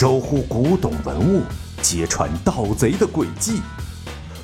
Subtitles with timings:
[0.00, 1.42] 守护古董文物，
[1.82, 3.60] 揭穿盗贼的诡计。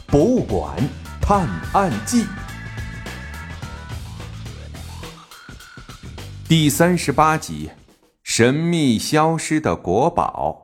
[0.08, 0.77] 博物馆
[1.20, 2.27] 探案记
[6.48, 7.70] 第三十八集：
[8.25, 10.61] 神秘消失的国宝。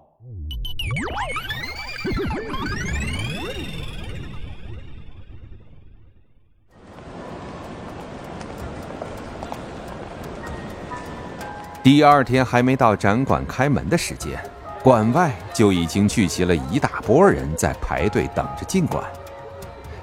[11.81, 14.43] 第二天还没到展馆开门的时间，
[14.83, 19.05] 馆外就已经聚集了一大波人在排队等着进馆。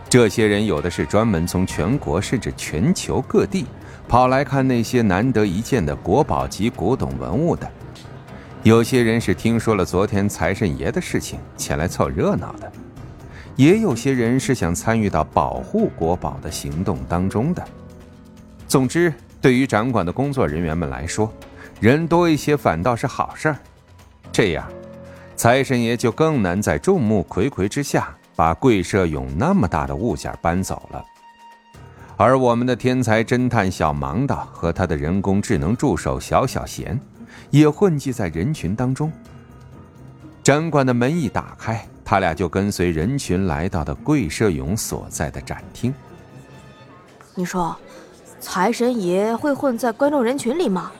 [0.07, 3.65] 这些人有的是专门从全国甚至全球各地
[4.07, 7.67] 跑来看那些难得一见的国宝级古董文物的，
[8.61, 12.71] 有些人是听说了昨天财神爷的事情前来凑热闹的，
[13.55, 17.65] 也有些人是想参与到保护国宝的行动当中的。
[18.67, 21.33] 总之，对于展馆的工作人员们来说，
[21.79, 23.57] 人多一些反倒是好事儿，
[24.37, 24.69] 这样，
[25.35, 31.03] 财神爷就更难在众目睽睽之下把贵社勇那么大的物件搬走了。
[32.15, 36.99] 而我们的天才侦探小盲道和他的人工智能助手小小贤，
[37.49, 39.11] 也混迹在人群当中。
[40.43, 45.91] 展馆的门一打开，他俩就跟随人群来到了贵社勇所在的展厅。
[47.33, 47.75] 你说，
[48.39, 50.91] 财神爷会混在观众人群里吗？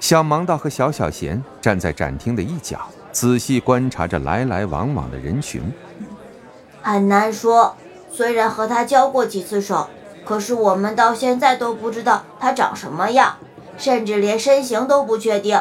[0.00, 2.80] 小盲道和小小贤站在展厅的一角，
[3.10, 5.62] 仔细观察着来来往往的人群。
[6.82, 7.74] 很难说，
[8.12, 9.88] 虽然和他交过几次手，
[10.24, 13.36] 可是我们到现在都不知道他长什么样，
[13.76, 15.60] 甚至连身形都不确定。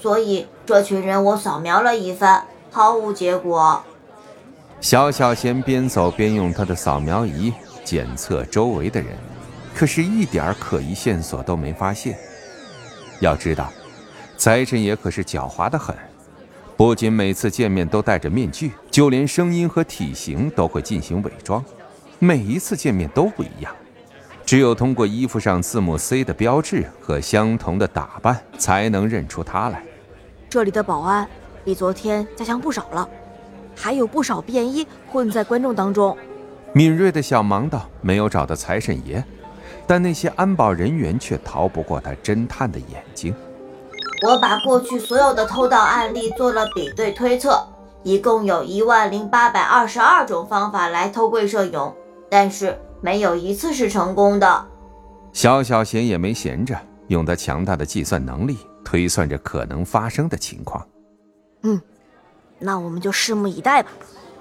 [0.00, 3.82] 所以这群人我扫描了一番，毫无结果。
[4.80, 7.52] 小小贤边走边用他的扫描仪
[7.84, 9.10] 检测周围的人，
[9.74, 12.18] 可是一点可疑线索都没发现。
[13.20, 13.72] 要知道，
[14.36, 15.94] 财神爷可是狡猾的很，
[16.76, 21.64] 不仅每次见面都戴着面具，就连声音和体型都会进行伪装，
[22.18, 23.74] 每一次见面都不一样。
[24.44, 29.82] 只有通过衣服上字母 C 的标志和相同的打扮，才能认出他来。
[30.50, 31.26] 这里的保安
[31.64, 33.08] 比昨天加强不少了，
[33.74, 36.16] 还有不少便衣混在观众当中。
[36.74, 39.24] 敏锐的小盲道没有找到财神爷。
[39.86, 43.34] 但那些安保人员却逃不过他侦探的眼睛。
[44.26, 47.62] 我把过去所有的偷盗案例做了比对推测，
[48.02, 51.92] 一共有一万零八百二十二种方法来偷贵摄影，
[52.30, 54.66] 但是没有一次是成功的。
[55.32, 56.78] 小小贤也没闲着，
[57.08, 60.86] 用他强大的计算能力推算着可能发生的情况。
[61.62, 61.80] 嗯，
[62.58, 63.90] 那我们就拭目以待吧，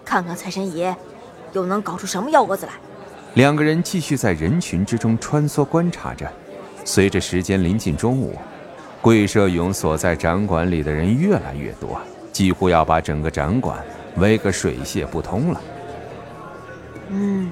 [0.06, 0.96] 看看财神爷
[1.52, 2.74] 又能搞出什么幺蛾子来。
[3.36, 6.32] 两个人继续在人群之中穿梭观察着。
[6.86, 8.38] 随着时间临近中午，
[9.02, 12.00] 贵社勇所在展馆里的人越来越多，
[12.32, 13.84] 几乎要把整个展馆
[14.18, 15.62] 围个水泄不通了。
[17.10, 17.50] 嗯，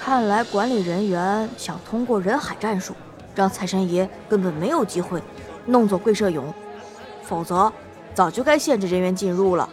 [0.00, 2.94] 看来管理人员想通过人海战术，
[3.34, 5.20] 让财神爷根本没有机会
[5.66, 6.54] 弄走贵社勇，
[7.22, 7.70] 否则
[8.14, 9.68] 早就该限制人员进入了。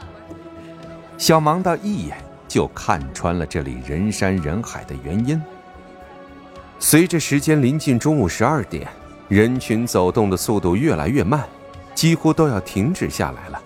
[1.17, 2.17] 小盲道一眼。
[2.51, 5.41] 就看穿了这里人山人海的原因。
[6.79, 8.85] 随着时间临近中午十二点，
[9.29, 11.47] 人群走动的速度越来越慢，
[11.95, 13.63] 几乎都要停止下来了。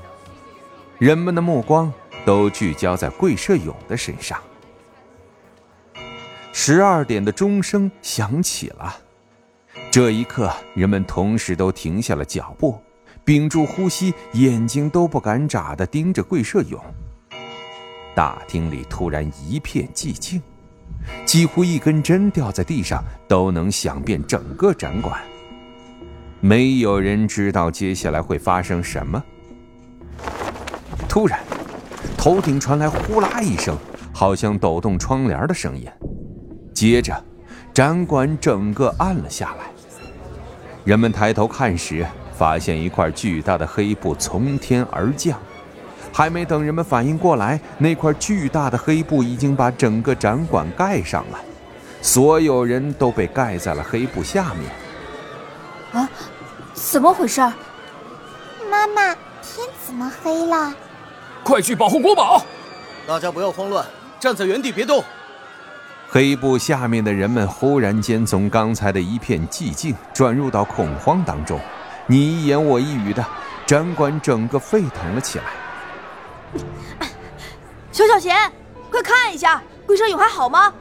[1.00, 1.92] 人们的目光
[2.24, 4.40] 都聚焦在贵社勇的身上。
[6.54, 8.96] 十二点的钟声响起了，
[9.90, 12.80] 这一刻，人们同时都停下了脚步，
[13.24, 16.80] 屏住呼吸，眼睛都不敢眨的盯着贵社勇。
[18.16, 20.42] 大厅里突然一片寂静，
[21.26, 25.22] 几乎一根针掉在地上都能响遍整个展馆。
[26.40, 29.22] 没有人知道接下来会发生什么。
[31.10, 31.40] 突然，
[32.18, 33.78] 头顶传来呼啦一声，
[34.14, 35.88] 好像抖动窗帘的声音。
[36.74, 37.24] 接着，
[37.74, 39.66] 展馆整个暗了下来。
[40.84, 45.40] 人们抬头看时，发现一块巨大的黑布从天而降。
[46.18, 51.38] 还没等人们反应过来，那块巨大的黑布已经把整个展馆盖上了，
[52.02, 54.72] 所有人都被盖在了黑布下面。
[55.92, 56.10] 啊，
[56.74, 57.42] 怎么回事？
[58.72, 60.74] 妈妈，天怎么黑了？
[61.44, 62.42] 快去保护国宝！
[63.06, 63.86] 大家不要慌乱，
[64.18, 65.04] 站在原地别动。
[66.08, 71.60] 黑布下面的人们忽然间从刚才的一片寂静转入到恐慌当中，
[72.08, 73.22] 你一言我一语的，
[73.66, 75.44] 展馆整个沸腾了起来。
[78.16, 78.52] 小小贤，
[78.90, 80.74] 快看一下，贵社俑还好吗？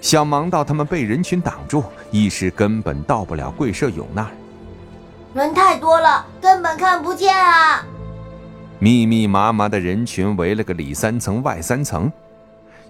[0.00, 4.30] 想忙到他们被人群挡住，一时根本到不了桂社勇那儿。
[5.32, 7.84] 人太多了，根本看不见啊！
[8.80, 12.10] 密密麻麻的人群围了个里三层外三层，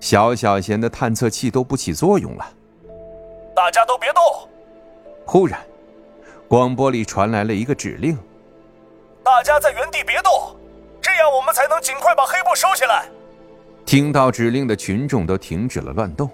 [0.00, 2.46] 小小贤的探测器都不起作用了。
[3.54, 4.22] 大家都别动！
[5.26, 5.60] 忽然，
[6.48, 8.16] 广播里传来了一个指令：
[9.22, 10.56] 大家在原地别动，
[11.02, 13.04] 这样我们才能尽快把黑布收起来。
[13.88, 16.28] 听到指令的群众都停止了乱动，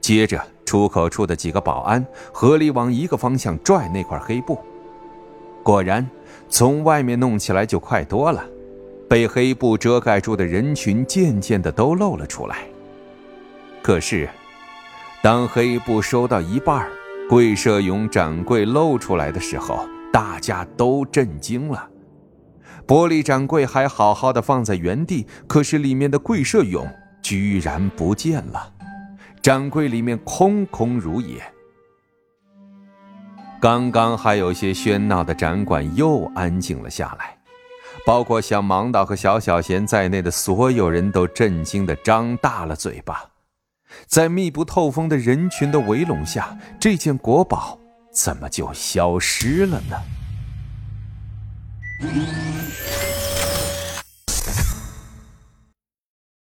[0.00, 4.58] 接着出口处的几个保安合力往一个方向拽那块黑布，
[5.62, 6.04] 果然，
[6.48, 8.44] 从外面弄起来就快多了。
[9.08, 12.66] 被黑布遮盖住的人群渐渐的都露了出来。
[13.80, 14.28] 可是，
[15.22, 16.84] 当黑布收到一半，
[17.28, 21.88] 贵社勇掌柜露出来的时候，大家都震惊了。
[22.88, 26.90] 玻璃展柜还好好的放在原地，可是里面的贵社俑
[27.22, 28.72] 居然不见了，
[29.42, 31.40] 展柜里面空空如也。
[33.60, 37.36] 刚刚还有些喧闹的展馆又安静了下来。
[38.06, 43.22] 包括像芒岛和小小贤在内的所有人都震惊的张大了嘴巴，
[44.06, 47.78] 在密不透风的人群的围拢下，这件国宝
[48.10, 49.96] 怎么就消失了呢？
[52.00, 53.07] Thank you.